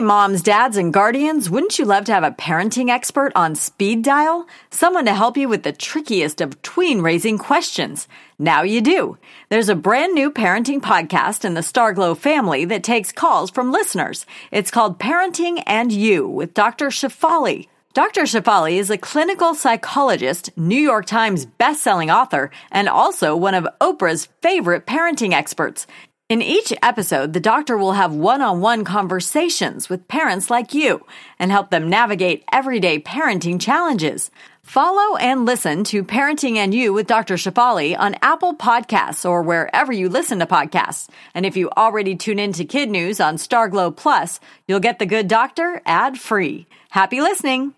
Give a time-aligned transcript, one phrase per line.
[0.00, 4.46] Moms, dads, and guardians, wouldn't you love to have a parenting expert on speed dial?
[4.70, 8.08] Someone to help you with the trickiest of tween raising questions.
[8.38, 9.18] Now you do.
[9.50, 14.26] There's a brand new parenting podcast in the Starglow family that takes calls from listeners.
[14.50, 16.86] It's called Parenting and You with Dr.
[16.88, 17.68] Shefali.
[17.92, 18.22] Dr.
[18.22, 24.28] Shefali is a clinical psychologist, New York Times bestselling author, and also one of Oprah's
[24.42, 25.88] favorite parenting experts.
[26.30, 31.04] In each episode, the doctor will have one on one conversations with parents like you
[31.40, 34.30] and help them navigate everyday parenting challenges.
[34.62, 37.34] Follow and listen to Parenting and You with Dr.
[37.34, 41.08] Shefali on Apple Podcasts or wherever you listen to podcasts.
[41.34, 45.06] And if you already tune in to Kid News on Starglow Plus, you'll get the
[45.06, 46.68] good doctor ad free.
[46.90, 47.74] Happy listening!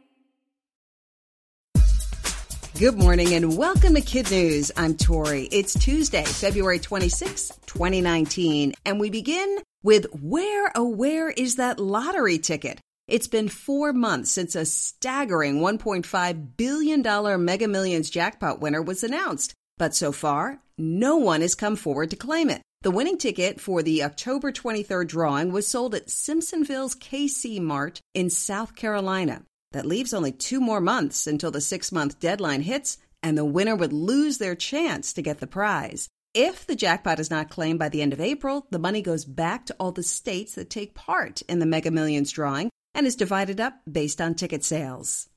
[2.78, 4.72] Good morning and welcome to Kid News.
[4.78, 5.42] I'm Tori.
[5.52, 12.38] It's Tuesday, February 26, 2019, and we begin with Where Oh Where is that lottery
[12.38, 12.80] ticket?
[13.06, 19.52] It's been four months since a staggering $1.5 billion Mega Millions jackpot winner was announced,
[19.76, 22.62] but so far, no one has come forward to claim it.
[22.80, 28.30] The winning ticket for the October 23rd drawing was sold at Simpsonville's KC Mart in
[28.30, 29.42] South Carolina.
[29.72, 33.74] That leaves only two more months until the six month deadline hits, and the winner
[33.74, 36.08] would lose their chance to get the prize.
[36.34, 39.66] If the jackpot is not claimed by the end of April, the money goes back
[39.66, 43.60] to all the states that take part in the Mega Millions drawing and is divided
[43.60, 45.28] up based on ticket sales.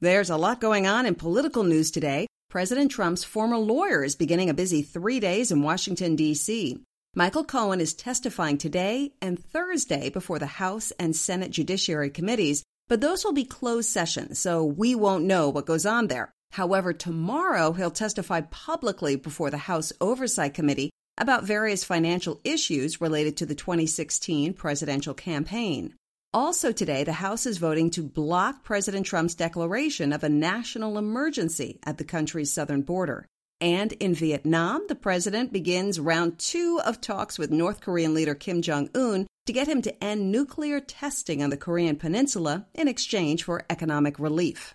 [0.00, 2.26] There's a lot going on in political news today.
[2.50, 6.78] President Trump's former lawyer is beginning a busy three days in Washington, D.C.
[7.14, 13.00] Michael Cohen is testifying today and Thursday before the House and Senate Judiciary Committees but
[13.00, 16.32] those will be closed sessions, so we won't know what goes on there.
[16.52, 23.36] However, tomorrow he'll testify publicly before the House Oversight Committee about various financial issues related
[23.38, 25.94] to the 2016 presidential campaign.
[26.34, 31.78] Also today, the House is voting to block President Trump's declaration of a national emergency
[31.84, 33.26] at the country's southern border.
[33.60, 38.62] And in Vietnam, the president begins round two of talks with North Korean leader Kim
[38.62, 43.44] Jong un to get him to end nuclear testing on the Korean Peninsula in exchange
[43.44, 44.74] for economic relief.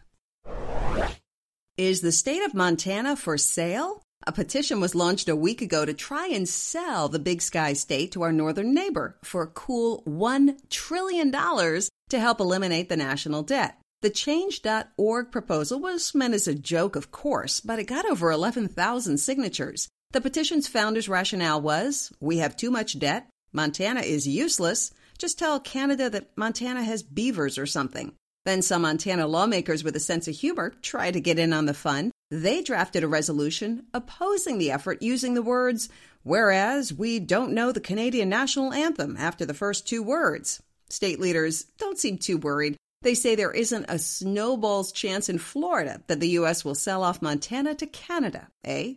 [1.78, 4.02] Is the state of Montana for sale?
[4.26, 8.12] A petition was launched a week ago to try and sell the Big Sky state
[8.14, 13.78] to our northern neighbor for a cool $1 trillion to help eliminate the national debt.
[14.02, 19.18] The Change.org proposal was meant as a joke, of course, but it got over 11,000
[19.18, 19.88] signatures.
[20.12, 24.92] The petition's founders' rationale was we have too much debt, Montana is useless.
[25.18, 28.14] Just tell Canada that Montana has beavers or something.
[28.46, 31.74] Then some Montana lawmakers with a sense of humor try to get in on the
[31.74, 32.12] fun.
[32.32, 35.90] They drafted a resolution opposing the effort using the words,
[36.24, 40.62] whereas we don't know the Canadian national anthem after the first two words.
[40.90, 42.78] State leaders don't seem too worried.
[43.02, 46.66] They say there isn't a snowball's chance in Florida that the U.S.
[46.66, 48.94] will sell off Montana to Canada, eh?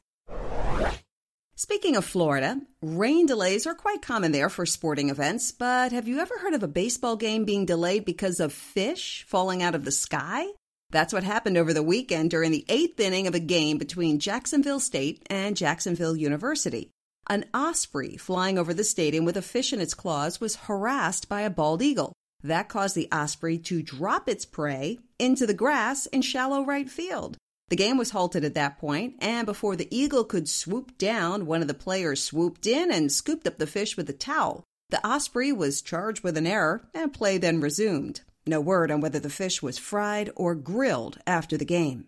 [1.62, 6.18] Speaking of Florida, rain delays are quite common there for sporting events, but have you
[6.18, 9.90] ever heard of a baseball game being delayed because of fish falling out of the
[9.90, 10.46] sky?
[10.88, 14.80] That's what happened over the weekend during the eighth inning of a game between Jacksonville
[14.80, 16.88] State and Jacksonville University.
[17.28, 21.42] An osprey flying over the stadium with a fish in its claws was harassed by
[21.42, 22.14] a bald eagle.
[22.42, 27.36] That caused the osprey to drop its prey into the grass in shallow right field.
[27.70, 31.62] The game was halted at that point, and before the eagle could swoop down, one
[31.62, 34.64] of the players swooped in and scooped up the fish with a towel.
[34.90, 38.22] The osprey was charged with an error, and play then resumed.
[38.44, 42.06] No word on whether the fish was fried or grilled after the game.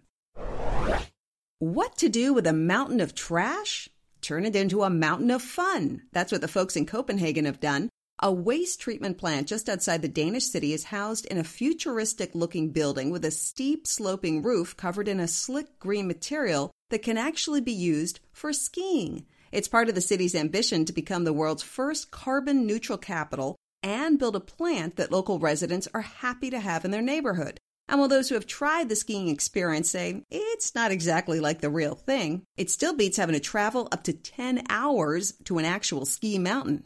[1.61, 3.89] What to do with a mountain of trash?
[4.21, 6.03] Turn it into a mountain of fun.
[6.13, 7.89] That's what the folks in Copenhagen have done.
[8.19, 12.71] A waste treatment plant just outside the Danish city is housed in a futuristic looking
[12.71, 17.61] building with a steep sloping roof covered in a slick green material that can actually
[17.61, 19.27] be used for skiing.
[19.51, 24.19] It's part of the city's ambition to become the world's first carbon neutral capital and
[24.19, 27.59] build a plant that local residents are happy to have in their neighborhood.
[27.89, 31.71] And while those who have tried the skiing experience say it's not exactly like the
[31.71, 36.07] real thing, it still beats having to travel up to 10 hours to an actual
[36.07, 36.85] ski mountain.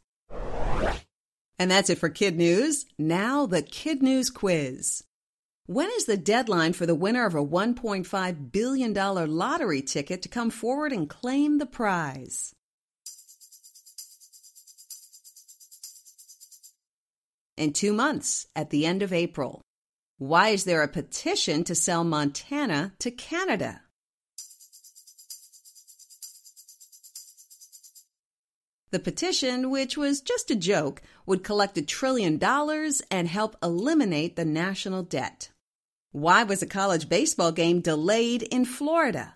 [1.58, 2.86] And that's it for Kid News.
[2.98, 5.02] Now, the Kid News quiz.
[5.66, 10.50] When is the deadline for the winner of a $1.5 billion lottery ticket to come
[10.50, 12.54] forward and claim the prize?
[17.56, 19.62] In two months, at the end of April.
[20.18, 23.82] Why is there a petition to sell Montana to Canada?
[28.90, 34.36] The petition, which was just a joke, would collect a trillion dollars and help eliminate
[34.36, 35.50] the national debt.
[36.12, 39.34] Why was a college baseball game delayed in Florida?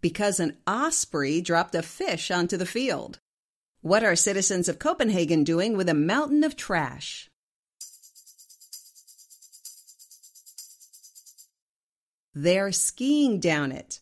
[0.00, 3.20] Because an osprey dropped a fish onto the field.
[3.80, 7.30] What are citizens of Copenhagen doing with a mountain of trash?
[12.34, 14.01] They're skiing down it.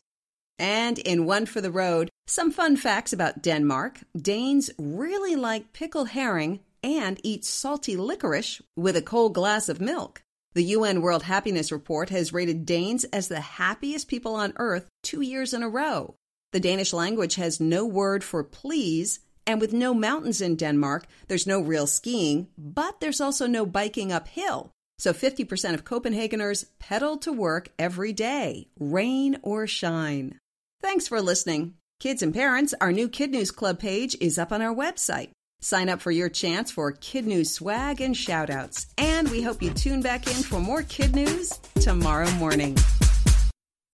[0.61, 4.01] And in One for the Road, some fun facts about Denmark.
[4.15, 10.23] Danes really like pickled herring and eat salty licorice with a cold glass of milk.
[10.53, 15.23] The UN World Happiness Report has rated Danes as the happiest people on earth two
[15.23, 16.17] years in a row.
[16.53, 21.47] The Danish language has no word for please, and with no mountains in Denmark, there's
[21.47, 24.73] no real skiing, but there's also no biking uphill.
[24.99, 30.40] So 50% of Copenhageners pedal to work every day, rain or shine.
[30.83, 31.75] Thanks for listening.
[31.99, 35.31] Kids and parents, our new Kid News Club page is up on our website.
[35.61, 38.87] Sign up for your chance for Kid News swag and shoutouts.
[38.97, 41.51] And we hope you tune back in for more Kid News
[41.81, 42.79] tomorrow morning.